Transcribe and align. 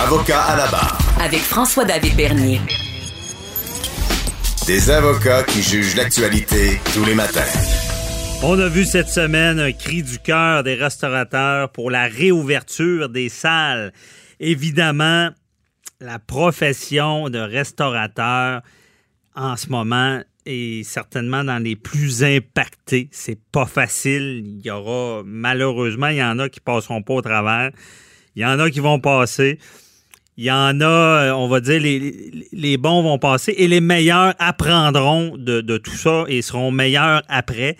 Avocat 0.00 0.42
à 0.42 0.56
la 0.56 0.68
barre. 0.68 0.96
Avec 1.20 1.40
François-David 1.40 2.14
Bernier. 2.14 2.60
Des 4.64 4.90
avocats 4.90 5.42
qui 5.42 5.60
jugent 5.60 5.96
l'actualité 5.96 6.80
tous 6.94 7.04
les 7.04 7.16
matins. 7.16 7.40
On 8.44 8.56
a 8.60 8.68
vu 8.68 8.84
cette 8.84 9.08
semaine 9.08 9.58
un 9.58 9.72
cri 9.72 10.04
du 10.04 10.20
cœur 10.20 10.62
des 10.62 10.76
restaurateurs 10.76 11.72
pour 11.72 11.90
la 11.90 12.04
réouverture 12.04 13.08
des 13.08 13.28
salles. 13.28 13.92
Évidemment, 14.38 15.30
la 16.00 16.20
profession 16.20 17.28
de 17.28 17.40
restaurateur 17.40 18.62
en 19.34 19.56
ce 19.56 19.68
moment 19.68 20.20
est 20.46 20.84
certainement 20.84 21.42
dans 21.42 21.58
les 21.58 21.74
plus 21.74 22.22
impactés. 22.22 23.08
C'est 23.10 23.40
pas 23.50 23.66
facile. 23.66 24.44
Il 24.44 24.64
y 24.64 24.70
aura, 24.70 25.22
malheureusement, 25.24 26.06
il 26.06 26.18
y 26.18 26.22
en 26.22 26.38
a 26.38 26.48
qui 26.48 26.60
passeront 26.60 27.02
pas 27.02 27.14
au 27.14 27.22
travers. 27.22 27.72
Il 28.36 28.42
y 28.42 28.46
en 28.46 28.60
a 28.60 28.70
qui 28.70 28.78
vont 28.78 29.00
passer. 29.00 29.58
Il 30.40 30.44
y 30.44 30.52
en 30.52 30.80
a, 30.80 31.32
on 31.34 31.48
va 31.48 31.58
dire, 31.58 31.80
les, 31.80 32.76
bons 32.76 33.02
vont 33.02 33.18
passer 33.18 33.52
et 33.58 33.66
les 33.66 33.80
meilleurs 33.80 34.34
apprendront 34.38 35.36
de, 35.36 35.60
de 35.60 35.78
tout 35.78 35.96
ça 35.96 36.26
et 36.28 36.42
seront 36.42 36.70
meilleurs 36.70 37.22
après. 37.28 37.76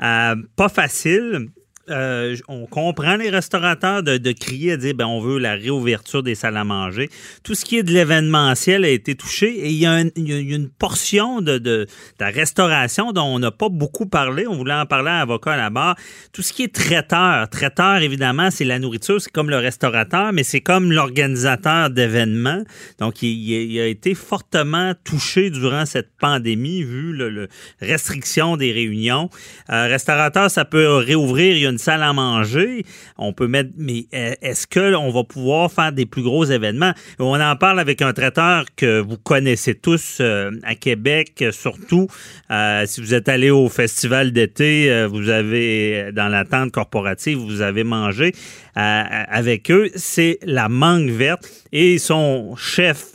Euh, 0.00 0.36
pas 0.54 0.68
facile. 0.68 1.48
Euh, 1.88 2.36
on 2.48 2.66
comprend 2.66 3.16
les 3.16 3.30
restaurateurs 3.30 4.02
de, 4.02 4.32
crier 4.32 4.72
à 4.72 4.76
dire 4.76 4.94
ben 4.94 5.06
on 5.06 5.20
veut 5.20 5.38
la 5.38 5.52
réouverture 5.52 6.22
des 6.22 6.34
salles 6.34 6.56
à 6.56 6.64
manger. 6.64 7.08
Tout 7.44 7.54
ce 7.54 7.64
qui 7.64 7.78
est 7.78 7.84
de 7.84 7.92
l'événementiel 7.92 8.84
a 8.84 8.88
été 8.88 9.14
touché 9.14 9.46
et 9.46 9.68
il 9.68 9.76
y 9.76 9.86
a, 9.86 10.00
une 10.00 10.68
portion 10.68 11.40
de, 11.40 11.86
la 12.18 12.30
restauration 12.30 13.12
dont 13.12 13.22
on 13.22 13.38
n'a 13.38 13.52
pas 13.52 13.68
beaucoup 13.68 14.06
parlé. 14.06 14.48
On 14.48 14.56
voulait 14.56 14.74
en 14.74 14.86
parler 14.86 15.10
à 15.10 15.20
avocat 15.20 15.52
à 15.52 15.56
la 15.56 15.70
barre. 15.70 15.96
Tout 16.32 16.42
ce 16.42 16.52
qui 16.52 16.64
est 16.64 16.74
traiteur, 16.74 17.48
traiteur 17.50 17.98
évidemment 17.98 18.50
c'est 18.50 18.64
la 18.64 18.80
nourriture, 18.80 19.20
c'est 19.20 19.30
comme 19.30 19.50
le 19.50 19.58
restaurateur, 19.58 20.32
mais 20.32 20.42
c'est 20.42 20.60
comme 20.60 20.90
l'organisateur 20.90 21.90
d'événements. 21.90 22.64
Donc 22.98 23.22
il, 23.22 23.80
a 23.80 23.86
été 23.86 24.14
fortement 24.14 24.94
touché 25.04 25.50
durant 25.50 25.86
cette 25.86 26.10
pandémie 26.18 26.82
vu 26.82 27.12
le 27.12 27.48
restriction 27.80 28.56
des 28.56 28.72
réunions. 28.72 29.30
Euh, 29.70 29.86
restaurateur 29.86 30.50
ça 30.50 30.64
peut 30.64 30.96
réouvrir. 30.96 31.54
Il 31.56 31.62
y 31.62 31.66
a 31.66 31.70
une 31.70 31.75
salle 31.78 32.02
à 32.02 32.12
manger, 32.12 32.84
on 33.18 33.32
peut 33.32 33.46
mettre, 33.46 33.70
mais 33.76 34.06
euh, 34.14 34.34
est-ce 34.42 34.66
qu'on 34.66 35.10
va 35.10 35.24
pouvoir 35.24 35.70
faire 35.70 35.92
des 35.92 36.06
plus 36.06 36.22
gros 36.22 36.44
événements? 36.44 36.92
On 37.18 37.40
en 37.40 37.56
parle 37.56 37.80
avec 37.80 38.02
un 38.02 38.12
traiteur 38.12 38.64
que 38.76 39.00
vous 39.00 39.16
connaissez 39.16 39.74
tous 39.74 40.18
euh, 40.20 40.50
à 40.62 40.74
Québec, 40.74 41.44
surtout. 41.52 42.08
Euh, 42.50 42.84
si 42.86 43.00
vous 43.00 43.14
êtes 43.14 43.28
allé 43.28 43.50
au 43.50 43.68
festival 43.68 44.32
d'été, 44.32 45.06
vous 45.06 45.28
avez, 45.28 46.10
dans 46.12 46.28
la 46.28 46.44
tente 46.44 46.72
corporative, 46.72 47.38
vous 47.38 47.60
avez 47.60 47.84
mangé 47.84 48.32
avec 48.74 49.70
eux. 49.70 49.90
C'est 49.94 50.38
la 50.42 50.68
mangue 50.68 51.10
verte 51.10 51.48
et 51.72 51.98
son 51.98 52.56
chef, 52.56 53.14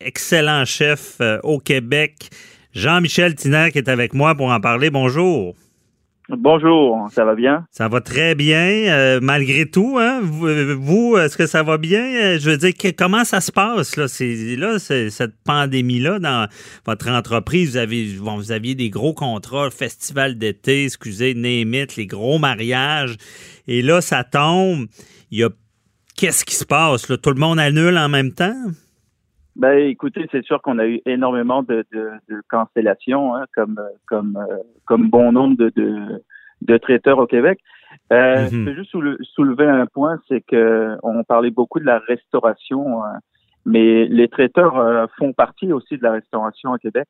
excellent 0.00 0.64
chef 0.64 1.18
au 1.42 1.58
Québec, 1.58 2.30
Jean-Michel 2.74 3.34
Tiner, 3.34 3.70
qui 3.72 3.78
est 3.78 3.88
avec 3.88 4.14
moi 4.14 4.34
pour 4.34 4.50
en 4.50 4.60
parler. 4.60 4.90
Bonjour. 4.90 5.54
Bonjour, 6.30 7.08
ça 7.10 7.24
va 7.24 7.34
bien? 7.34 7.64
Ça 7.70 7.88
va 7.88 8.02
très 8.02 8.34
bien, 8.34 8.58
euh, 8.58 9.18
malgré 9.22 9.64
tout. 9.64 9.96
Hein? 9.98 10.20
Vous, 10.22 11.16
est-ce 11.16 11.38
que 11.38 11.46
ça 11.46 11.62
va 11.62 11.78
bien? 11.78 12.04
Euh, 12.04 12.38
je 12.38 12.50
veux 12.50 12.58
dire, 12.58 12.74
comment 12.98 13.24
ça 13.24 13.40
se 13.40 13.50
passe? 13.50 13.96
Là, 13.96 14.04
là 14.58 14.78
cette 14.78 15.42
pandémie-là 15.44 16.18
dans 16.18 16.46
votre 16.84 17.08
entreprise, 17.08 17.70
vous, 17.70 17.76
avez, 17.78 18.04
vous 18.16 18.52
aviez 18.52 18.74
des 18.74 18.90
gros 18.90 19.14
contrats, 19.14 19.70
festival 19.70 20.36
d'été, 20.36 20.84
excusez, 20.84 21.32
Némit, 21.32 21.86
les 21.96 22.06
gros 22.06 22.38
mariages. 22.38 23.16
Et 23.66 23.80
là, 23.80 24.02
ça 24.02 24.22
tombe. 24.22 24.86
Il 25.30 25.38
y 25.38 25.44
a... 25.44 25.48
Qu'est-ce 26.14 26.44
qui 26.44 26.56
se 26.56 26.66
passe? 26.66 27.08
Là? 27.08 27.16
Tout 27.16 27.30
le 27.30 27.40
monde 27.40 27.58
annule 27.58 27.96
en 27.96 28.10
même 28.10 28.32
temps? 28.32 28.66
Ben, 29.58 29.76
écoutez, 29.76 30.26
c'est 30.30 30.44
sûr 30.44 30.62
qu'on 30.62 30.78
a 30.78 30.86
eu 30.86 31.00
énormément 31.04 31.64
de, 31.64 31.84
de, 31.92 32.10
de 32.28 32.40
cancellations, 32.48 33.34
hein, 33.34 33.44
comme 33.56 33.80
comme 34.06 34.36
euh, 34.36 34.58
comme 34.84 35.10
bon 35.10 35.32
nombre 35.32 35.56
de, 35.56 35.72
de, 35.74 36.22
de 36.62 36.78
traiteurs 36.78 37.18
au 37.18 37.26
Québec. 37.26 37.58
Euh, 38.12 38.36
mm-hmm. 38.36 38.50
Je 38.50 38.64
peux 38.64 38.74
juste 38.74 39.26
soulever 39.34 39.66
un 39.66 39.86
point, 39.86 40.20
c'est 40.28 40.42
que 40.42 40.96
on 41.02 41.24
parlait 41.24 41.50
beaucoup 41.50 41.80
de 41.80 41.86
la 41.86 41.98
restauration, 41.98 43.02
hein, 43.02 43.18
mais 43.66 44.06
les 44.06 44.28
traiteurs 44.28 44.78
euh, 44.78 45.06
font 45.18 45.32
partie 45.32 45.72
aussi 45.72 45.98
de 45.98 46.04
la 46.04 46.12
restauration 46.12 46.72
au 46.72 46.78
Québec. 46.78 47.08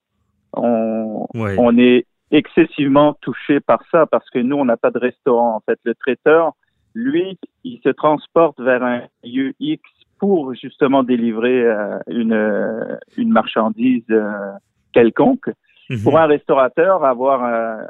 On, 0.54 1.26
on 1.34 1.78
est 1.78 2.06
excessivement 2.30 3.12
touché 3.20 3.60
par 3.60 3.80
ça 3.90 4.06
parce 4.06 4.28
que 4.30 4.38
nous, 4.38 4.56
on 4.56 4.64
n'a 4.64 4.78
pas 4.78 4.90
de 4.90 4.98
restaurant. 4.98 5.56
En 5.56 5.60
fait, 5.60 5.78
le 5.84 5.94
traiteur, 5.94 6.52
lui, 6.94 7.38
il 7.64 7.78
se 7.84 7.90
transporte 7.90 8.58
vers 8.58 8.82
un 8.82 9.02
lieu 9.22 9.52
X 9.60 9.82
pour 10.18 10.54
justement 10.54 11.02
délivrer 11.02 11.64
euh, 11.64 11.98
une, 12.08 12.32
euh, 12.32 12.96
une 13.16 13.30
marchandise 13.30 14.04
euh, 14.10 14.52
quelconque. 14.92 15.50
Mhm. 15.90 16.02
Pour 16.02 16.18
un 16.18 16.26
restaurateur, 16.26 17.04
avoir 17.04 17.80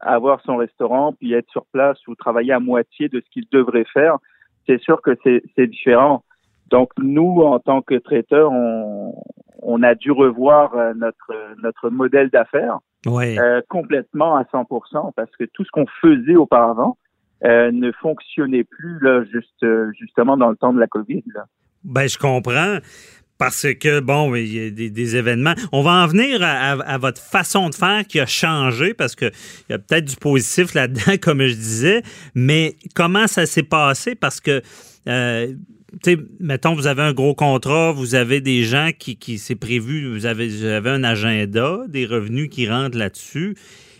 avoir 0.00 0.40
son 0.40 0.56
restaurant, 0.56 1.12
puis 1.12 1.32
être 1.34 1.50
sur 1.50 1.66
place 1.66 1.98
ou 2.08 2.14
travailler 2.14 2.52
à 2.52 2.60
moitié 2.60 3.08
de 3.08 3.20
ce 3.20 3.30
qu'il 3.30 3.44
devrait 3.52 3.84
faire, 3.92 4.16
c'est 4.66 4.80
sûr 4.80 5.02
que 5.02 5.10
c'est 5.24 5.66
différent. 5.66 6.24
Donc 6.70 6.90
nous, 6.98 7.42
en 7.42 7.58
tant 7.58 7.82
que 7.82 7.94
traiteurs, 7.96 8.50
on, 8.50 9.14
on 9.60 9.82
a 9.82 9.94
dû 9.94 10.10
revoir 10.10 10.74
notre 10.96 11.34
notre 11.62 11.90
modèle 11.90 12.30
d'affaires 12.30 12.78
complètement 13.68 14.36
à 14.36 14.44
100% 14.44 15.12
parce 15.14 15.30
que 15.36 15.44
tout 15.44 15.64
ce 15.64 15.70
qu'on 15.72 15.86
faisait 16.00 16.36
auparavant 16.36 16.96
ne 17.44 17.92
fonctionnait 18.00 18.64
plus 18.64 18.98
là 19.00 19.24
juste 19.24 19.66
justement 20.00 20.38
dans 20.38 20.48
le 20.48 20.56
temps 20.56 20.72
de 20.72 20.80
la 20.80 20.86
Covid. 20.86 21.22
Là. 21.34 21.44
Ben, 21.84 22.08
je 22.08 22.18
comprends. 22.18 22.78
Parce 23.38 23.66
que, 23.80 23.98
bon, 23.98 24.36
il 24.36 24.54
y 24.54 24.66
a 24.66 24.70
des, 24.70 25.16
événements. 25.16 25.54
On 25.72 25.82
va 25.82 26.04
en 26.04 26.06
venir 26.06 26.40
à, 26.42 26.98
votre 26.98 27.20
façon 27.20 27.70
de 27.70 27.74
faire 27.74 28.06
qui 28.06 28.20
a 28.20 28.26
changé, 28.26 28.94
parce 28.94 29.16
qu'il 29.16 29.32
y 29.68 29.72
a 29.72 29.78
peut-être 29.78 30.04
du 30.04 30.14
positif 30.14 30.74
là-dedans, 30.74 31.16
comme 31.20 31.44
je 31.44 31.54
disais, 31.54 32.02
mais 32.36 32.76
comment 32.94 33.26
ça 33.26 33.46
s'est 33.46 33.64
passé? 33.64 34.14
Parce 34.14 34.40
que, 34.40 34.62
euh, 35.08 35.54
tu 36.04 36.12
sais, 36.12 36.18
mettons, 36.38 36.74
vous 36.74 36.86
avez 36.86 37.02
un 37.02 37.12
gros 37.12 37.34
contrat, 37.34 37.90
vous 37.90 38.14
avez 38.14 38.40
des 38.40 38.62
gens 38.62 38.90
qui, 38.96 39.16
qui 39.16 39.38
c'est 39.38 39.56
prévu, 39.56 40.08
vous 40.12 40.26
avez, 40.26 40.46
vous 40.46 40.64
avez 40.64 40.90
un 40.90 41.02
agenda, 41.02 41.80
des 41.88 42.06
revenus 42.06 42.48
qui 42.48 42.68
rentrent 42.68 42.96
là-dessus. 42.96 43.56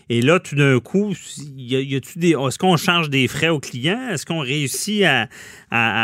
Et 0.09 0.21
là, 0.21 0.39
tout 0.41 0.57
d'un 0.57 0.79
coup, 0.81 1.13
y 1.57 1.77
a, 1.97 2.01
des, 2.17 2.31
est-ce 2.31 2.59
qu'on 2.59 2.77
change 2.77 3.11
des 3.11 3.29
frais 3.29 3.49
aux 3.49 3.61
clients? 3.61 4.09
Est-ce 4.11 4.27
qu'on 4.27 4.41
réussit 4.41 5.05
à, 5.05 5.29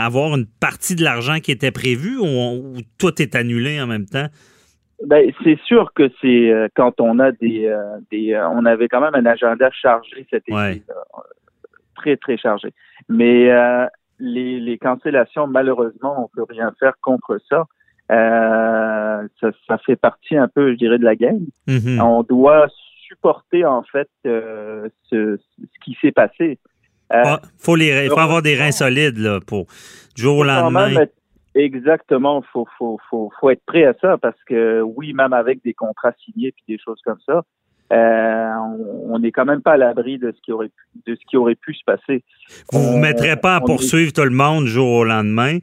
avoir 0.06 0.36
une 0.36 0.46
partie 0.46 0.94
de 0.94 1.04
l'argent 1.04 1.38
qui 1.40 1.50
était 1.50 1.70
prévu 1.70 2.18
ou, 2.18 2.76
tout 2.98 3.20
est 3.20 3.34
annulé 3.34 3.80
en 3.80 3.86
même 3.86 4.06
temps? 4.06 4.26
Ben, 5.06 5.30
c'est 5.44 5.58
sûr 5.60 5.92
que 5.94 6.10
c'est 6.20 6.50
euh, 6.50 6.66
quand 6.74 7.00
on 7.00 7.20
a 7.20 7.30
des, 7.30 7.66
euh, 7.66 7.98
des 8.10 8.34
euh, 8.34 8.48
on 8.48 8.64
avait 8.64 8.88
quand 8.88 9.00
même 9.00 9.14
un 9.14 9.30
agenda 9.30 9.70
chargé 9.70 10.26
cet 10.28 10.42
été, 10.48 10.82
très 11.94 12.16
très 12.16 12.36
chargé. 12.36 12.72
Mais 13.08 13.48
les, 14.18 14.58
les 14.58 14.78
cancellations, 14.78 15.46
malheureusement, 15.46 16.24
on 16.24 16.28
peut 16.34 16.44
rien 16.48 16.72
faire 16.80 16.94
contre 17.00 17.38
ça. 17.48 17.66
ça, 18.08 19.50
ça 19.68 19.78
fait 19.78 19.96
partie 19.96 20.36
un 20.36 20.48
peu, 20.48 20.72
je 20.72 20.76
dirais, 20.76 20.98
de 20.98 21.04
la 21.04 21.14
game. 21.14 21.46
Mm-hmm. 21.68 22.00
On 22.00 22.22
doit 22.24 22.66
supporter 23.08 23.64
en 23.64 23.82
fait 23.82 24.08
euh, 24.26 24.88
ce, 25.10 25.36
qui 25.84 25.96
s'est 26.00 26.12
passé. 26.12 26.58
Euh, 27.12 27.38
faut 27.58 27.74
les, 27.74 28.04
il 28.04 28.10
faut 28.10 28.18
avoir 28.18 28.42
des 28.42 28.54
reins 28.54 28.72
solides 28.72 29.18
là, 29.18 29.40
pour 29.40 29.66
du 30.14 30.22
jour 30.22 30.38
au 30.38 30.44
lendemain. 30.44 31.06
exactement, 31.54 32.42
faut, 32.52 32.66
faut, 32.76 32.98
faut, 33.08 33.32
faut 33.40 33.50
être 33.50 33.64
prêt 33.66 33.84
à 33.84 33.94
ça 34.00 34.18
parce 34.18 34.42
que 34.44 34.82
oui, 34.82 35.14
même 35.14 35.32
avec 35.32 35.62
des 35.64 35.74
contrats 35.74 36.12
signés 36.24 36.52
puis 36.52 36.64
des 36.68 36.78
choses 36.78 37.00
comme 37.04 37.18
ça, 37.24 37.42
euh, 37.92 38.50
on 39.08 39.18
n'est 39.18 39.32
quand 39.32 39.44
même 39.44 39.62
pas 39.62 39.72
à 39.72 39.76
l'abri 39.76 40.18
de 40.18 40.32
ce 40.32 40.40
qui 40.42 40.52
aurait 40.52 40.68
pu, 40.68 41.10
de 41.10 41.14
ce 41.14 41.20
qui 41.28 41.36
aurait 41.36 41.54
pu 41.54 41.74
se 41.74 41.84
passer. 41.84 42.22
Vous 42.72 42.78
ne 42.78 42.84
vous 42.92 42.98
mettrez 42.98 43.36
pas 43.36 43.56
à 43.56 43.60
poursuivre 43.60 44.12
tout 44.12 44.24
le 44.24 44.30
monde 44.30 44.64
du 44.64 44.70
jour 44.70 44.88
au 44.88 45.04
lendemain 45.04 45.58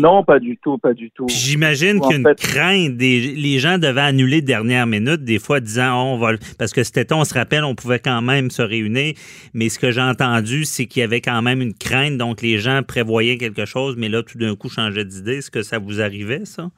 non, 0.00 0.24
pas 0.24 0.38
du 0.38 0.58
tout, 0.58 0.76
pas 0.76 0.92
du 0.92 1.10
tout. 1.10 1.26
J'imagine 1.28 2.00
qu'il 2.00 2.10
y 2.10 2.14
a 2.14 2.18
une 2.18 2.34
crainte. 2.34 2.96
Des, 2.96 3.20
les 3.34 3.58
gens 3.58 3.78
devaient 3.78 4.00
annuler 4.02 4.42
dernière 4.42 4.86
minute, 4.86 5.24
des 5.24 5.38
fois 5.38 5.60
disant 5.60 5.92
oh, 5.94 6.14
on 6.14 6.18
va. 6.18 6.32
Parce 6.58 6.72
que 6.72 6.80
été, 6.80 7.14
on 7.14 7.24
se 7.24 7.32
rappelle, 7.32 7.64
on 7.64 7.74
pouvait 7.74 7.98
quand 7.98 8.20
même 8.20 8.50
se 8.50 8.60
réunir. 8.60 9.14
Mais 9.54 9.68
ce 9.70 9.78
que 9.78 9.90
j'ai 9.90 10.02
entendu, 10.02 10.64
c'est 10.64 10.86
qu'il 10.86 11.00
y 11.00 11.02
avait 11.02 11.22
quand 11.22 11.40
même 11.40 11.62
une 11.62 11.74
crainte. 11.74 12.18
Donc, 12.18 12.42
les 12.42 12.58
gens 12.58 12.82
prévoyaient 12.82 13.38
quelque 13.38 13.64
chose, 13.64 13.94
mais 13.96 14.08
là, 14.08 14.22
tout 14.22 14.36
d'un 14.36 14.54
coup, 14.54 14.68
changeaient 14.68 15.04
d'idée. 15.04 15.38
Est-ce 15.38 15.50
que 15.50 15.62
ça 15.62 15.78
vous 15.78 16.00
arrivait, 16.00 16.44
ça? 16.44 16.70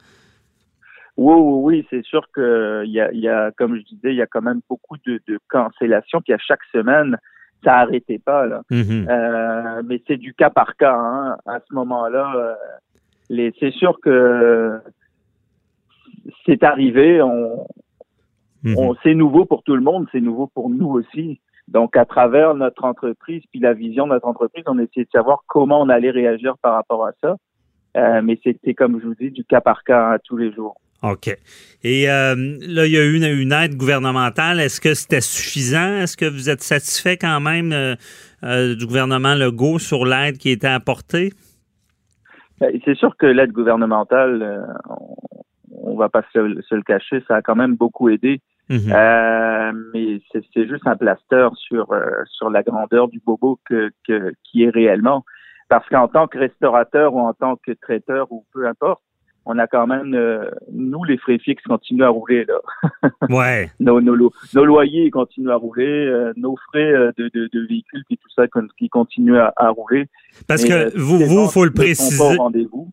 Oui, 1.16 1.34
oui, 1.34 1.60
oui, 1.62 1.86
c'est 1.90 2.04
sûr 2.04 2.26
que 2.32 2.84
il 2.86 2.92
y 2.92 3.28
a, 3.28 3.50
comme 3.52 3.76
je 3.76 3.82
disais, 3.82 4.12
il 4.12 4.16
y 4.16 4.22
a 4.22 4.26
quand 4.26 4.42
même 4.42 4.60
beaucoup 4.68 4.96
de, 5.06 5.20
de 5.28 5.38
cancellations. 5.48 6.20
Puis 6.22 6.32
à 6.32 6.38
chaque 6.38 6.64
semaine, 6.72 7.18
ça 7.64 7.72
n'arrêtait 7.72 8.18
pas 8.18 8.46
là. 8.46 8.62
Mm-hmm. 8.70 9.08
Euh, 9.08 9.82
mais 9.84 10.02
c'est 10.06 10.16
du 10.16 10.34
cas 10.34 10.50
par 10.50 10.76
cas. 10.76 10.94
Hein. 10.94 11.36
À 11.46 11.60
ce 11.60 11.74
moment-là, 11.74 12.56
euh, 13.30 13.50
c'est 13.60 13.72
sûr 13.72 13.98
que 14.00 14.80
c'est 16.46 16.62
arrivé. 16.62 17.20
Mhm. 18.62 18.78
On, 18.78 18.94
c'est 19.02 19.14
nouveau 19.14 19.44
pour 19.44 19.62
tout 19.64 19.74
le 19.74 19.82
monde, 19.82 20.06
c'est 20.12 20.20
nouveau 20.20 20.46
pour 20.46 20.70
nous 20.70 20.88
aussi. 20.88 21.40
Donc, 21.68 21.96
à 21.96 22.04
travers 22.04 22.54
notre 22.54 22.84
entreprise, 22.84 23.42
puis 23.50 23.60
la 23.60 23.72
vision 23.72 24.06
de 24.06 24.12
notre 24.12 24.26
entreprise, 24.26 24.64
on 24.66 24.78
essayait 24.78 25.04
de 25.04 25.10
savoir 25.10 25.42
comment 25.46 25.80
on 25.80 25.88
allait 25.88 26.10
réagir 26.10 26.56
par 26.58 26.74
rapport 26.74 27.06
à 27.06 27.12
ça. 27.20 27.36
mais 28.22 28.38
c'était, 28.42 28.74
comme 28.74 29.00
je 29.00 29.06
vous 29.06 29.14
dis, 29.14 29.30
du 29.30 29.44
cas 29.44 29.60
par 29.60 29.84
cas 29.84 30.18
tous 30.24 30.36
les 30.36 30.52
jours. 30.52 30.76
OK. 31.02 31.36
Et 31.84 32.06
là, 32.06 32.34
il 32.36 32.92
y 32.92 32.96
a 32.96 33.04
eu 33.04 33.16
une, 33.16 33.52
aide 33.52 33.76
gouvernementale. 33.76 34.60
Est-ce 34.60 34.80
que 34.80 34.94
c'était 34.94 35.20
suffisant? 35.20 35.96
Est-ce 35.96 36.16
que 36.16 36.26
vous 36.26 36.48
êtes 36.48 36.62
satisfait 36.62 37.16
quand 37.16 37.40
même 37.40 37.96
du 38.42 38.86
gouvernement 38.86 39.34
Legault 39.34 39.80
sur 39.80 40.06
l'aide 40.06 40.38
qui 40.38 40.50
a 40.50 40.52
été 40.52 40.68
apportée? 40.68 41.32
Ben, 42.60 42.70
c'est 42.84 42.94
sûr 42.94 43.16
que 43.16 43.26
l'aide 43.26 43.50
gouvernementale, 43.50 44.64
on, 44.88 45.92
ne 45.92 45.98
va 45.98 46.08
pas 46.08 46.22
se, 46.32 46.38
le 46.38 46.82
cacher, 46.82 47.24
ça 47.26 47.36
a 47.36 47.42
quand 47.42 47.56
même 47.56 47.74
beaucoup 47.74 48.08
aidé. 48.08 48.40
Mhm. 48.68 48.92
Euh, 48.92 49.72
mais 49.92 50.20
c'est 50.32 50.68
juste 50.68 50.86
un 50.86 50.96
plaster 50.96 51.48
sur 51.56 51.92
euh, 51.92 52.22
sur 52.26 52.48
la 52.48 52.62
grandeur 52.62 53.08
du 53.08 53.20
bobo 53.24 53.58
que, 53.68 53.90
que 54.06 54.32
qui 54.44 54.62
est 54.62 54.70
réellement. 54.70 55.24
Parce 55.68 55.86
qu'en 55.88 56.08
tant 56.08 56.26
que 56.26 56.38
restaurateur 56.38 57.14
ou 57.14 57.20
en 57.20 57.34
tant 57.34 57.56
que 57.56 57.72
traiteur 57.72 58.30
ou 58.30 58.44
peu 58.52 58.66
importe, 58.66 59.02
on 59.44 59.58
a 59.58 59.66
quand 59.66 59.86
même, 59.86 60.14
euh, 60.14 60.50
nous, 60.72 61.02
les 61.04 61.18
frais 61.18 61.38
fixes 61.38 61.64
continuent 61.64 62.04
à 62.04 62.08
rouler. 62.08 62.44
Là. 62.44 63.10
ouais. 63.28 63.70
nos, 63.80 64.00
nos, 64.00 64.16
nos, 64.54 64.64
loyers 64.64 65.10
continuent 65.10 65.50
à 65.50 65.56
rouler, 65.56 65.84
euh, 65.84 66.32
nos 66.36 66.56
frais 66.68 66.92
euh, 66.92 67.10
de, 67.18 67.28
de, 67.34 67.48
de, 67.52 67.66
véhicules 67.66 68.04
et 68.10 68.16
tout 68.16 68.28
ça 68.36 68.44
qui 68.78 68.88
continuent 68.88 69.38
à, 69.38 69.52
à 69.56 69.70
rouler. 69.70 70.06
Parce 70.46 70.64
que 70.64 70.96
vous, 70.96 71.18
vous, 71.18 71.48
faut 71.48 71.64
le 71.64 71.72
préciser. 71.72 72.36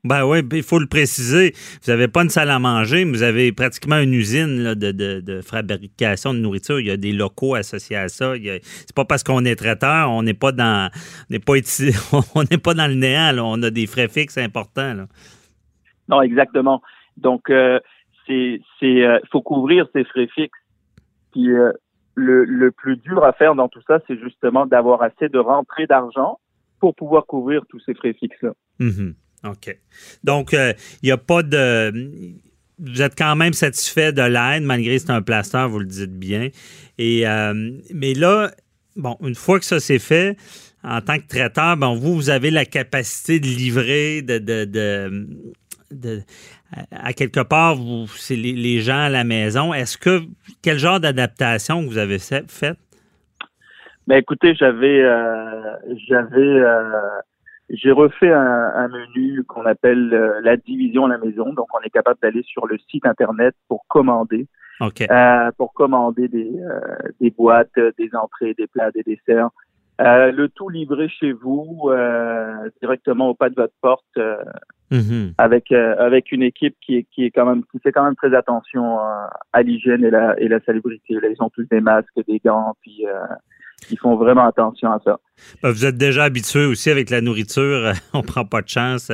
Ben 0.04 0.26
oui, 0.26 0.40
il 0.54 0.64
faut 0.64 0.80
le 0.80 0.88
préciser. 0.88 1.54
Vous 1.84 1.92
n'avez 1.92 2.08
pas 2.08 2.24
une 2.24 2.30
salle 2.30 2.50
à 2.50 2.58
manger, 2.58 3.06
mais 3.06 3.12
vous 3.12 3.24
avez 3.24 3.52
pratiquement 3.52 4.00
une 4.00 4.14
usine 4.14 4.64
là, 4.64 4.76
de, 4.76 4.92
de, 4.92 5.20
de, 5.20 5.42
fabrication 5.42 6.34
de 6.34 6.40
nourriture. 6.40 6.80
Il 6.80 6.88
y 6.88 6.92
a 6.92 6.98
des 6.98 7.12
locaux 7.12 7.54
associés 7.56 7.96
à 7.96 8.10
ça. 8.10 8.34
C'est 8.36 8.96
pas 8.96 9.06
parce 9.06 9.24
qu'on 9.24 9.46
est 9.46 9.56
traiteur, 9.56 10.10
on 10.10 10.24
n'est 10.24 10.34
pas 10.34 10.52
dans, 10.52 10.90
on 11.30 11.34
n'est 11.34 11.40
pas, 11.40 11.54
on 12.36 12.44
n'est 12.50 12.58
pas 12.58 12.74
dans 12.74 12.88
le 12.88 12.96
néant. 12.96 13.32
Là. 13.34 13.46
On 13.46 13.62
a 13.62 13.70
des 13.70 13.86
frais 13.86 14.08
fixes 14.08 14.38
importants. 14.38 14.96
Là. 14.96 15.06
Non, 16.10 16.22
exactement. 16.22 16.82
Donc, 17.18 17.50
euh, 17.50 17.80
c'est, 18.28 18.62
euh, 18.84 19.20
faut 19.32 19.42
couvrir 19.42 19.88
ces 19.94 20.04
frais 20.04 20.28
fixes. 20.34 20.60
Puis 21.32 21.52
euh, 21.52 21.72
le, 22.16 22.44
le 22.44 22.72
plus 22.72 22.98
dur 22.98 23.24
à 23.24 23.34
faire 23.34 23.56
dans 23.56 23.68
tout 23.68 23.82
ça, 23.88 24.00
c'est 24.08 24.20
justement 24.20 24.66
d'avoir 24.66 25.02
assez 25.02 25.30
de 25.30 25.40
rentrée 25.40 25.88
d'argent 25.88 26.40
pour 26.80 26.96
pouvoir 26.96 27.26
couvrir 27.26 27.64
tous 27.70 27.80
ces 27.86 27.94
frais 27.94 28.14
fixes-là. 28.14 28.54
Mm-hmm. 28.80 29.14
OK. 29.46 29.78
Donc, 30.24 30.54
il 30.54 30.76
n'y 31.04 31.12
a 31.12 31.18
pas 31.18 31.44
de. 31.44 31.94
Vous 32.80 33.02
êtes 33.02 33.18
quand 33.18 33.36
même 33.36 33.54
satisfait 33.54 34.12
de 34.14 34.22
l'aide, 34.22 34.64
malgré 34.64 34.96
que 34.96 35.02
c'est 35.02 35.12
un 35.12 35.22
plaster, 35.22 35.66
vous 35.70 35.80
le 35.80 35.86
dites 35.86 36.18
bien. 36.18 36.50
Et, 36.98 37.26
mais 37.94 38.14
là, 38.14 38.52
bon, 38.96 39.18
une 39.22 39.36
fois 39.36 39.60
que 39.60 39.66
ça 39.66 39.80
c'est 39.80 40.00
fait, 40.00 40.38
en 40.84 41.02
tant 41.02 41.18
que 41.18 41.28
traiteur, 41.28 41.78
bon, 41.78 41.96
vous, 41.96 42.16
vous 42.16 42.30
avez 42.30 42.52
la 42.52 42.66
capacité 42.66 43.40
de 43.40 43.48
livrer, 43.48 44.22
de, 44.22 44.40
de, 44.40 44.66
de 44.66 45.28
à 46.92 47.14
quelque 47.14 47.42
part, 47.42 47.76
vous, 47.76 48.08
c'est 48.08 48.36
les, 48.36 48.80
gens 48.82 49.00
à 49.00 49.10
la 49.10 49.24
maison. 49.24 49.74
Est-ce 49.74 49.98
que 49.98 50.22
quel 50.62 50.78
genre 50.78 51.00
d'adaptation 51.00 51.82
vous 51.82 51.98
avez 51.98 52.20
fait? 52.20 52.76
Ben 54.08 54.18
écoutez, 54.18 54.56
j'avais 54.56 55.04
euh, 55.04 55.76
j'avais 56.08 56.40
euh, 56.40 57.00
j'ai 57.70 57.92
refait 57.92 58.32
un, 58.32 58.88
menu 58.88 59.44
qu'on 59.44 59.66
appelle 59.66 60.12
euh, 60.14 60.42
la 60.42 60.58
division 60.58 61.06
à 61.06 61.10
la 61.10 61.18
maison. 61.20 61.54
Donc, 61.54 61.68
on 61.76 61.82
est 61.82 61.92
capable 61.92 62.18
d'aller 62.20 62.42
sur 62.42 62.66
le 62.66 62.78
site 62.90 63.06
internet 63.06 63.54
pour 63.68 63.86
commander. 63.88 64.48
pour 65.58 65.74
commander 65.74 66.28
des, 66.28 66.52
des 67.22 67.30
boîtes, 67.30 67.78
des 67.98 68.10
entrées, 68.16 68.56
des 68.56 68.66
plats, 68.66 68.90
des 68.92 69.04
desserts. 69.04 69.50
Le 70.00 70.48
tout 70.48 70.70
livré 70.70 71.10
chez 71.10 71.32
vous, 71.32 71.92
directement 72.82 73.30
au 73.30 73.34
pas 73.36 73.50
de 73.50 73.56
votre 73.56 73.74
porte. 73.82 74.18
Mm-hmm. 74.92 75.34
avec 75.38 75.72
euh, 75.72 75.96
avec 76.00 76.32
une 76.32 76.42
équipe 76.42 76.76
qui 76.84 76.96
est 76.96 77.06
qui 77.14 77.24
est 77.24 77.30
quand 77.30 77.46
même 77.46 77.62
qui 77.72 77.78
fait 77.78 77.92
quand 77.92 78.04
même 78.04 78.16
très 78.16 78.36
attention 78.36 79.00
euh, 79.00 79.28
à 79.54 79.62
l'hygiène 79.62 80.04
et 80.04 80.10
la 80.10 80.40
et 80.40 80.48
la 80.48 80.60
salubrité. 80.62 81.14
Là, 81.14 81.28
ils 81.30 81.44
ont 81.44 81.50
tous 81.52 81.66
des 81.70 81.80
masques, 81.80 82.10
des 82.28 82.42
gants, 82.44 82.76
puis 82.82 83.06
euh, 83.06 83.14
ils 83.92 84.00
font 84.00 84.16
vraiment 84.16 84.48
attention 84.48 84.92
à 84.92 85.00
ça. 85.06 85.20
Ben, 85.62 85.70
vous 85.70 85.86
êtes 85.86 85.98
déjà 85.98 86.24
habitué 86.24 86.66
aussi 86.66 86.90
avec 86.90 87.12
la 87.12 87.22
nourriture. 87.22 87.94
on 88.16 88.24
prend 88.24 88.46
pas 88.46 88.64
de 88.64 88.68
chance 88.68 89.12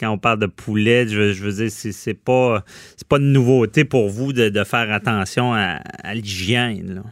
quand 0.00 0.10
on 0.10 0.16
parle 0.16 0.38
de 0.38 0.46
poulet. 0.46 1.06
Je, 1.06 1.32
je 1.32 1.44
veux 1.44 1.52
dire, 1.52 1.70
c'est, 1.70 1.92
c'est 1.92 2.14
pas 2.14 2.62
c'est 2.96 3.06
pas 3.06 3.18
de 3.18 3.24
nouveauté 3.24 3.84
pour 3.84 4.08
vous 4.08 4.32
de, 4.32 4.48
de 4.48 4.64
faire 4.64 4.90
attention 4.90 5.52
à, 5.52 5.80
à 6.04 6.14
l'hygiène. 6.14 7.02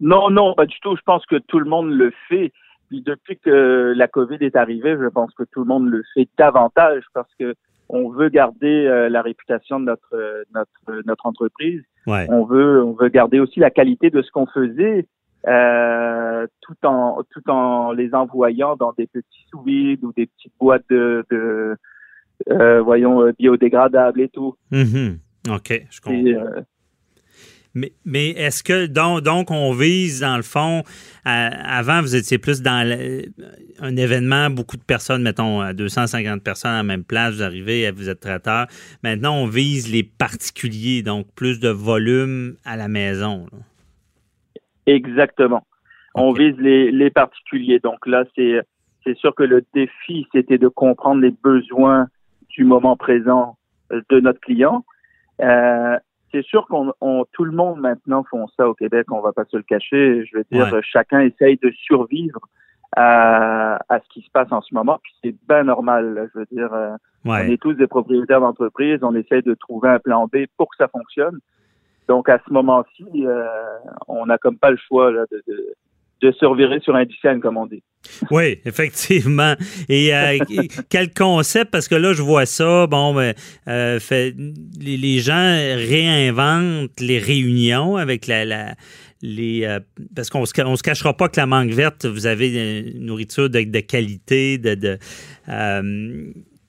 Non, 0.00 0.30
non, 0.30 0.54
pas 0.54 0.66
du 0.66 0.78
tout. 0.80 0.96
Je 0.96 1.02
pense 1.02 1.24
que 1.26 1.36
tout 1.36 1.58
le 1.58 1.68
monde 1.68 1.90
le 1.90 2.12
fait. 2.28 2.52
Puis 2.88 3.02
depuis 3.02 3.38
que 3.38 3.94
la 3.96 4.08
COVID 4.08 4.38
est 4.40 4.56
arrivée, 4.56 4.96
je 5.00 5.08
pense 5.08 5.32
que 5.34 5.42
tout 5.44 5.60
le 5.60 5.66
monde 5.66 5.88
le 5.88 6.02
fait 6.14 6.28
davantage 6.38 7.02
parce 7.14 7.32
que 7.38 7.54
on 7.88 8.10
veut 8.10 8.28
garder 8.28 8.86
euh, 8.86 9.08
la 9.08 9.22
réputation 9.22 9.80
de 9.80 9.84
notre 9.86 10.44
notre 10.54 11.02
notre 11.06 11.26
entreprise. 11.26 11.82
On 12.06 12.44
veut 12.44 12.82
on 12.82 12.92
veut 12.92 13.08
garder 13.08 13.40
aussi 13.40 13.60
la 13.60 13.70
qualité 13.70 14.10
de 14.10 14.22
ce 14.22 14.30
qu'on 14.30 14.46
faisait. 14.46 15.06
Euh, 15.46 16.46
tout 16.60 16.76
en 16.84 17.22
tout 17.30 17.48
en 17.50 17.92
les 17.92 18.14
envoyant 18.14 18.74
dans 18.74 18.92
des 18.92 19.06
petits 19.06 19.46
sous 19.48 19.60
ou 19.60 20.12
des 20.12 20.26
petites 20.26 20.52
boîtes 20.58 20.84
de, 20.90 21.24
de 21.30 21.76
euh, 22.50 22.82
voyons 22.82 23.32
biodégradables 23.38 24.20
et 24.20 24.28
tout. 24.28 24.56
Mm-hmm. 24.72 25.18
OK, 25.54 25.86
je 25.88 26.00
comprends. 26.00 26.62
Mais, 28.04 28.30
est-ce 28.30 28.64
que 28.64 28.86
donc, 28.86 29.20
donc, 29.20 29.50
on 29.50 29.72
vise 29.72 30.20
dans 30.20 30.36
le 30.36 30.42
fond 30.42 30.82
avant 31.24 32.00
vous 32.00 32.16
étiez 32.16 32.38
plus 32.38 32.62
dans 32.62 32.86
un 33.80 33.96
événement 33.96 34.48
beaucoup 34.48 34.76
de 34.76 34.82
personnes 34.82 35.22
mettons 35.22 35.72
250 35.72 36.42
personnes 36.42 36.70
à 36.70 36.76
la 36.76 36.82
même 36.82 37.04
place 37.04 37.34
vous 37.34 37.42
arrivez 37.42 37.90
vous 37.90 38.08
êtes 38.08 38.20
traiteur. 38.20 38.66
Maintenant 39.02 39.34
on 39.36 39.46
vise 39.46 39.92
les 39.92 40.02
particuliers 40.04 41.02
donc 41.02 41.26
plus 41.34 41.60
de 41.60 41.68
volume 41.68 42.56
à 42.64 42.76
la 42.76 42.88
maison 42.88 43.46
Exactement. 44.86 45.66
On 46.14 46.32
vise 46.32 46.56
les, 46.58 46.92
les 46.92 47.10
particuliers. 47.10 47.80
Donc 47.80 48.06
là 48.06 48.24
c'est 48.34 48.60
c'est 49.04 49.16
sûr 49.18 49.34
que 49.34 49.42
le 49.42 49.64
défi 49.74 50.26
c'était 50.32 50.58
de 50.58 50.68
comprendre 50.68 51.20
les 51.20 51.30
besoins 51.30 52.08
du 52.48 52.64
moment 52.64 52.96
présent 52.96 53.58
de 53.90 54.20
notre 54.20 54.40
client. 54.40 54.84
Euh, 55.42 55.98
c'est 56.32 56.44
sûr 56.44 56.66
qu'on 56.66 56.92
tout 57.32 57.44
le 57.44 57.52
monde 57.52 57.80
maintenant 57.80 58.24
font 58.30 58.46
ça 58.56 58.68
au 58.68 58.74
Québec, 58.74 59.10
on 59.10 59.20
va 59.20 59.32
pas 59.32 59.44
se 59.44 59.56
le 59.56 59.62
cacher. 59.62 60.24
Je 60.26 60.38
veux 60.38 60.44
dire, 60.50 60.68
chacun 60.82 61.20
essaye 61.20 61.56
de 61.62 61.70
survivre 61.70 62.40
à, 62.96 63.78
à, 63.88 64.00
ce 64.00 64.08
qui 64.12 64.22
se 64.22 64.30
passe 64.30 64.50
en 64.50 64.60
ce 64.60 64.74
moment, 64.74 64.98
puis 65.02 65.12
c'est 65.22 65.34
bien 65.48 65.64
normal. 65.64 66.30
je 66.32 66.38
veux 66.38 66.46
dire, 66.50 66.72
euh, 66.72 66.96
on 67.24 67.34
est 67.34 67.60
tous 67.60 67.74
des 67.74 67.86
propriétaires 67.86 68.40
d'entreprise, 68.40 68.98
on 69.02 69.14
essaye 69.14 69.42
de 69.42 69.54
trouver 69.54 69.88
un 69.88 69.98
plan 69.98 70.26
B 70.26 70.46
pour 70.56 70.70
que 70.70 70.76
ça 70.76 70.88
fonctionne. 70.88 71.38
Donc 72.08 72.28
à 72.28 72.38
ce 72.46 72.52
moment-ci, 72.52 73.04
euh, 73.16 73.46
on 74.06 74.26
n'a 74.26 74.38
comme 74.38 74.58
pas 74.58 74.70
le 74.70 74.76
choix 74.76 75.10
là, 75.10 75.24
de, 75.30 75.42
de, 75.48 75.74
de 76.22 76.32
se 76.32 76.44
revirer 76.46 76.80
sur 76.80 76.94
un 76.96 77.04
dixième, 77.04 77.40
comme 77.40 77.56
on 77.56 77.66
dit. 77.66 77.82
Oui, 78.30 78.58
effectivement. 78.64 79.54
Et 79.88 80.14
euh, 80.14 80.38
quel 80.88 81.12
concept, 81.12 81.70
parce 81.70 81.88
que 81.88 81.94
là, 81.94 82.12
je 82.12 82.22
vois 82.22 82.46
ça, 82.46 82.86
bon, 82.86 83.14
ben, 83.14 83.34
euh, 83.68 83.98
les, 84.80 85.18
gens 85.18 85.34
réinventent 85.34 87.00
les 87.00 87.18
réunions 87.18 87.96
avec 87.96 88.26
la, 88.26 88.44
la 88.44 88.74
les 89.22 89.64
euh, 89.64 89.80
parce 90.14 90.28
qu'on 90.28 90.44
se, 90.44 90.52
se 90.52 90.82
cachera 90.82 91.16
pas 91.16 91.28
que 91.28 91.40
la 91.40 91.46
mangue 91.46 91.72
verte, 91.72 92.04
vous 92.04 92.26
avez 92.26 92.80
une 92.80 93.06
nourriture 93.06 93.48
de, 93.48 93.80
qualité, 93.80 94.58
de, 94.58 94.74
de 94.74 94.98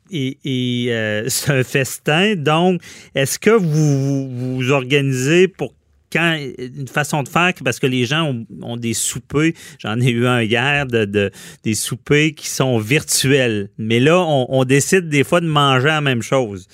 et 0.10 0.38
c'est 1.28 1.52
un 1.52 1.64
festin. 1.64 2.36
Donc, 2.36 2.82
est-ce 3.16 3.38
que 3.38 3.50
vous 3.50 4.30
vous 4.30 4.72
organisez 4.72 5.50
pour 5.50 5.74
quand 6.12 6.38
une 6.58 6.88
façon 6.88 7.24
de 7.24 7.30
faire 7.30 7.54
parce 7.64 7.80
que 7.80 7.88
les 7.88 8.06
gens 8.06 8.34
ont, 8.62 8.78
des 8.78 8.94
soupers, 8.94 9.54
j'en 9.80 10.00
ai 10.00 10.10
eu 10.10 10.28
un 10.28 10.42
hier 10.42 10.86
de, 10.86 11.32
des 11.64 11.74
soupers 11.74 12.32
qui 12.36 12.48
sont 12.48 12.78
virtuels, 12.78 13.70
mais 13.78 14.00
là 14.00 14.20
on, 14.20 14.64
décide 14.64 15.10
des 15.10 15.24
fois 15.24 15.42
de 15.42 15.48
manger 15.48 15.88
la 15.88 16.02
même 16.02 16.22
chose. 16.22 16.68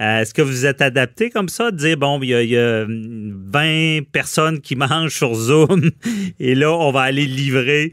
Euh, 0.00 0.20
est-ce 0.20 0.32
que 0.32 0.42
vous 0.42 0.64
êtes 0.64 0.80
adapté 0.80 1.28
comme 1.28 1.48
ça, 1.48 1.72
de 1.72 1.76
dire 1.76 1.96
bon, 1.96 2.20
il 2.22 2.28
y, 2.28 2.56
a, 2.56 2.86
20 2.86 4.10
personnes 4.12 4.60
qui 4.60 4.76
mangent 4.76 5.16
sur 5.16 5.34
Zoom 5.34 5.90
et 6.38 6.54
là 6.54 6.72
on 6.72 6.92
va 6.92 7.02
aller 7.02 7.26
livrer 7.26 7.92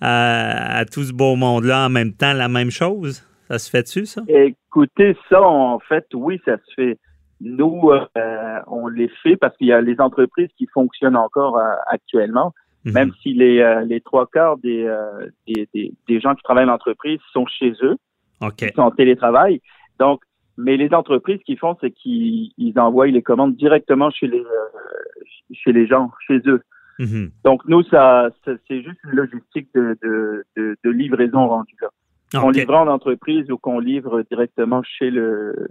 à, 0.00 0.78
à 0.78 0.84
tout 0.84 1.02
ce 1.02 1.12
beau 1.12 1.36
monde-là 1.36 1.86
en 1.86 1.90
même 1.90 2.12
temps 2.12 2.32
la 2.32 2.48
même 2.48 2.70
chose? 2.70 3.24
Ça 3.50 3.58
se 3.58 3.68
fait-tu, 3.68 4.06
ça? 4.06 4.22
Écoutez, 4.28 5.16
ça, 5.28 5.42
en 5.42 5.80
fait, 5.80 6.06
oui, 6.14 6.40
ça 6.44 6.56
se 6.56 6.74
fait. 6.76 6.98
Nous, 7.40 7.90
euh, 7.90 8.58
on 8.66 8.88
les 8.88 9.08
fait 9.22 9.36
parce 9.36 9.56
qu'il 9.56 9.68
y 9.68 9.72
a 9.72 9.80
les 9.80 10.00
entreprises 10.00 10.50
qui 10.58 10.66
fonctionnent 10.66 11.16
encore 11.16 11.56
euh, 11.56 11.74
actuellement, 11.86 12.52
mhm. 12.84 12.92
même 12.92 13.12
si 13.22 13.32
les, 13.32 13.60
euh, 13.60 13.82
les 13.82 14.00
trois 14.00 14.26
quarts 14.26 14.58
des, 14.58 14.88
des, 15.46 15.92
des, 16.08 16.20
gens 16.20 16.34
qui 16.34 16.42
travaillent 16.42 16.66
dans 16.66 16.72
l'entreprise 16.72 17.18
sont 17.32 17.46
chez 17.46 17.72
eux, 17.82 17.96
ils 18.42 18.72
sont 18.74 18.82
en 18.82 18.90
télétravail. 18.90 19.60
Donc, 19.98 20.22
mais 20.56 20.76
les 20.76 20.92
entreprises 20.92 21.40
qui 21.46 21.56
font, 21.56 21.76
c'est 21.80 21.90
qu'ils 21.90 22.74
envoient 22.76 23.06
les 23.06 23.22
commandes 23.22 23.56
directement 23.56 24.10
chez 24.10 24.26
les 24.26 24.44
chez 25.52 25.72
les 25.72 25.86
gens, 25.86 26.10
chez 26.26 26.40
eux. 26.46 26.62
Mhm. 26.98 27.30
Donc 27.44 27.62
nous, 27.66 27.82
ça, 27.84 28.28
c'est 28.44 28.82
juste 28.82 28.98
une 29.04 29.12
logistique 29.12 29.68
de, 29.74 29.96
de, 30.02 30.44
de, 30.56 30.76
de 30.84 30.90
livraison 30.90 31.48
rendue 31.48 31.76
là. 31.80 31.88
Qu'on 32.32 32.50
livre 32.50 32.74
en 32.74 32.86
entreprise 32.86 33.50
ou 33.50 33.58
qu'on 33.58 33.78
livre 33.78 34.22
directement 34.30 34.82
chez 34.82 35.10
le 35.10 35.68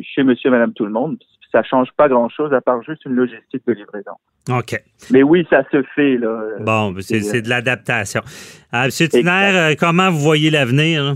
chez 0.00 0.22
monsieur, 0.22 0.50
madame, 0.50 0.72
tout 0.72 0.84
le 0.84 0.92
monde. 0.92 1.18
Ça 1.52 1.62
change 1.62 1.88
pas 1.96 2.08
grand-chose 2.08 2.52
à 2.52 2.60
part 2.60 2.82
juste 2.82 3.04
une 3.04 3.12
logistique 3.12 3.62
de 3.66 3.74
livraison. 3.74 4.12
OK. 4.50 4.82
Mais 5.10 5.22
oui, 5.22 5.46
ça 5.48 5.62
se 5.70 5.82
fait. 5.94 6.16
Là. 6.16 6.42
Bon, 6.60 6.90
ben, 6.90 7.00
c'est 7.00 7.42
de 7.42 7.48
l'adaptation. 7.48 8.22
Euh, 8.74 8.86
monsieur 8.86 9.08
Tiner, 9.08 9.52
euh, 9.54 9.74
comment 9.78 10.10
vous 10.10 10.18
voyez 10.18 10.50
l'avenir? 10.50 11.14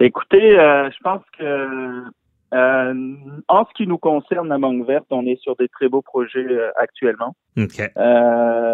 Écoutez, 0.00 0.58
euh, 0.58 0.88
je 0.90 0.96
pense 1.02 1.22
que 1.38 2.04
en 2.52 3.64
ce 3.64 3.74
qui 3.76 3.86
nous 3.86 3.98
concerne, 3.98 4.48
la 4.48 4.58
Mangue 4.58 4.84
Verte, 4.84 5.06
on 5.10 5.24
est 5.26 5.40
sur 5.40 5.54
des 5.56 5.68
très 5.68 5.88
beaux 5.88 6.02
projets 6.02 6.46
actuellement. 6.76 7.36
OK. 7.58 7.92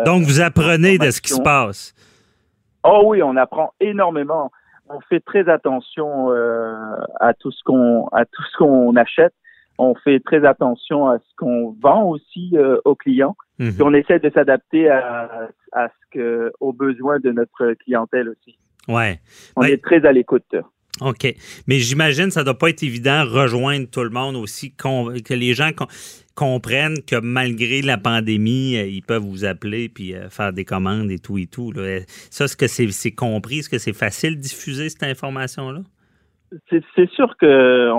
Donc, 0.07 0.23
vous 0.23 0.41
apprenez 0.41 0.99
de 0.99 1.11
ce 1.11 1.21
qui 1.21 1.33
se 1.33 1.43
passe? 1.43 1.95
Oh 2.87 3.03
oui, 3.07 3.23
on 3.23 3.37
apprend 3.37 3.73
énormément. 3.81 4.51
On 4.89 5.01
fait 5.01 5.21
très 5.21 5.49
attention 5.49 6.31
euh, 6.31 6.75
à 7.21 7.35
tout 7.35 7.51
ce 7.51 7.63
qu'on 7.65 8.07
à 8.09 8.25
tout 8.25 8.43
ce 8.53 8.57
qu'on 8.59 8.95
achète. 8.97 9.35
On 9.79 9.95
fait 9.95 10.21
très 10.21 10.47
attention 10.47 11.09
à 11.09 11.19
ce 11.19 11.35
qu'on 11.37 11.77
vend 11.83 12.05
aussi 12.05 12.53
euh, 12.55 12.79
aux 12.85 12.95
clients. 12.95 13.37
Mhm. 13.59 13.75
on 13.81 13.95
essaie 13.95 14.19
de 14.19 14.31
s'adapter 14.31 14.89
à, 14.91 15.49
à 15.73 15.89
ce 15.89 15.95
que 16.13 16.53
aux 16.61 16.73
besoins 16.73 17.19
de 17.19 17.33
notre 17.33 17.73
clientèle 17.85 18.29
aussi. 18.29 18.59
Ouais. 18.89 19.19
On 19.57 19.63
est 19.63 19.83
très 19.83 20.07
à 20.07 20.13
l'écoute. 20.13 20.55
OK. 21.01 21.35
Mais 21.67 21.79
j'imagine 21.79 22.27
que 22.27 22.33
ça 22.33 22.41
ne 22.41 22.47
doit 22.47 22.59
pas 22.59 22.71
être 22.71 22.83
évident 22.83 23.25
rejoindre 23.25 23.87
tout 23.91 24.03
le 24.03 24.11
monde 24.11 24.37
aussi, 24.37 24.75
que 24.75 25.35
les 25.35 25.55
gens 25.55 25.71
comprennent 26.35 27.03
que 27.07 27.19
malgré 27.21 27.83
la 27.83 27.99
pandémie, 27.99 28.77
euh, 28.77 28.87
ils 28.87 29.03
peuvent 29.03 29.23
vous 29.23 29.45
appeler 29.45 29.89
puis 29.89 30.15
euh, 30.15 30.29
faire 30.29 30.53
des 30.53 30.65
commandes 30.65 31.11
et 31.11 31.19
tout 31.19 31.39
et 31.39 31.47
tout. 31.47 31.73
Ça, 32.31 32.45
est-ce 32.45 32.57
que 32.57 32.67
c'est 32.67 33.11
compris? 33.13 33.59
Est-ce 33.59 33.71
que 33.71 33.79
c'est 33.79 33.97
facile 33.97 34.37
de 34.37 34.43
diffuser 34.43 34.89
cette 34.89 35.03
information-là? 35.03 35.81
C'est 36.71 37.11
sûr 37.11 37.37
que 37.39 37.91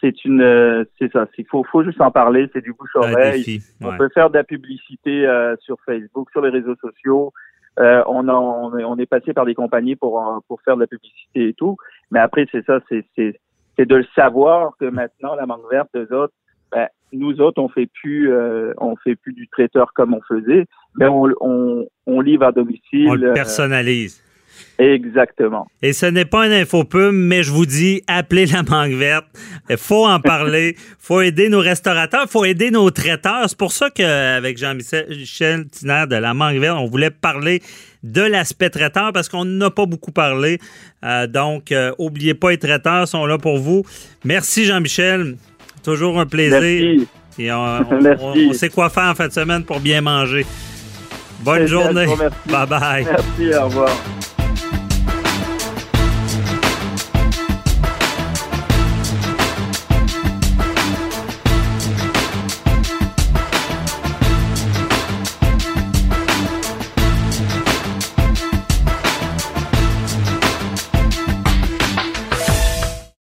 c'est 0.00 0.24
une 0.24 0.86
c'est 0.98 1.10
ça 1.12 1.26
il 1.38 1.46
faut 1.46 1.64
faut 1.64 1.82
juste 1.82 2.00
en 2.00 2.10
parler 2.10 2.48
c'est 2.52 2.60
du 2.60 2.72
bouche 2.72 2.94
oreille 2.94 3.60
on 3.82 3.96
peut 3.96 4.08
faire 4.12 4.30
de 4.30 4.36
la 4.36 4.44
publicité 4.44 5.26
euh, 5.26 5.56
sur 5.60 5.78
Facebook 5.84 6.30
sur 6.30 6.42
les 6.42 6.50
réseaux 6.50 6.76
sociaux 6.76 7.32
euh, 7.78 8.02
on, 8.06 8.28
on, 8.28 8.98
est 8.98 9.06
passé 9.06 9.32
par 9.32 9.44
des 9.44 9.54
compagnies 9.54 9.96
pour, 9.96 10.42
pour 10.48 10.62
faire 10.62 10.76
de 10.76 10.80
la 10.80 10.86
publicité 10.86 11.48
et 11.48 11.54
tout. 11.54 11.76
Mais 12.10 12.20
après, 12.20 12.46
c'est 12.50 12.64
ça, 12.64 12.80
c'est, 12.88 13.04
de 13.78 13.94
le 13.94 14.06
savoir 14.14 14.72
que 14.80 14.86
maintenant, 14.86 15.34
la 15.34 15.46
mangue 15.46 15.68
verte, 15.70 15.90
eux 15.94 16.12
autres, 16.14 16.32
ben, 16.72 16.88
nous 17.12 17.40
autres, 17.40 17.62
on 17.62 17.68
fait 17.68 17.86
plus, 17.86 18.32
euh, 18.32 18.72
on 18.78 18.96
fait 18.96 19.16
plus 19.16 19.32
du 19.32 19.48
traiteur 19.48 19.92
comme 19.94 20.14
on 20.14 20.20
faisait, 20.22 20.66
mais 20.96 21.06
on, 21.06 21.28
on, 21.40 21.86
on 22.06 22.20
livre 22.20 22.44
à 22.44 22.52
domicile. 22.52 23.08
On 23.08 23.14
le 23.14 23.30
euh, 23.30 23.34
personnalise. 23.34 24.22
Exactement. 24.78 25.66
Et 25.82 25.92
ce 25.92 26.06
n'est 26.06 26.24
pas 26.24 26.44
un 26.44 26.50
infopub, 26.50 27.12
mais 27.12 27.42
je 27.42 27.50
vous 27.50 27.66
dis, 27.66 28.02
appelez 28.06 28.46
la 28.46 28.62
mangue 28.62 28.94
verte. 28.94 29.26
Il 29.70 29.76
faut 29.76 30.06
en 30.06 30.20
parler. 30.20 30.76
faut 30.98 31.20
aider 31.20 31.48
nos 31.48 31.60
restaurateurs. 31.60 32.24
Il 32.26 32.30
faut 32.30 32.44
aider 32.44 32.70
nos 32.70 32.90
traiteurs. 32.90 33.48
C'est 33.48 33.58
pour 33.58 33.72
ça 33.72 33.90
qu'avec 33.90 34.58
Jean-Michel 34.58 35.66
Tiner 35.68 36.04
de 36.08 36.16
la 36.16 36.34
mangue 36.34 36.58
verte, 36.58 36.78
on 36.78 36.86
voulait 36.86 37.10
parler 37.10 37.62
de 38.02 38.22
l'aspect 38.22 38.70
traiteur 38.70 39.12
parce 39.12 39.28
qu'on 39.28 39.44
n'a 39.44 39.70
pas 39.70 39.86
beaucoup 39.86 40.12
parlé. 40.12 40.58
Euh, 41.04 41.26
donc, 41.26 41.72
euh, 41.72 41.92
oubliez 41.98 42.34
pas, 42.34 42.50
les 42.50 42.58
traiteurs 42.58 43.08
sont 43.08 43.26
là 43.26 43.38
pour 43.38 43.58
vous. 43.58 43.84
Merci 44.24 44.64
Jean-Michel. 44.64 45.36
Toujours 45.82 46.18
un 46.18 46.26
plaisir. 46.26 46.60
Merci. 46.60 47.08
Et 47.38 47.52
on, 47.52 48.52
sait 48.52 48.70
quoi 48.70 48.88
faire 48.88 49.04
en 49.04 49.14
fin 49.14 49.28
de 49.28 49.32
semaine 49.32 49.64
pour 49.64 49.80
bien 49.80 50.00
manger. 50.00 50.46
Bonne 51.40 51.66
journée. 51.66 52.06
Bye 52.46 52.66
bye. 52.66 53.04
Merci, 53.04 53.54
au 53.56 53.64
revoir. 53.66 53.90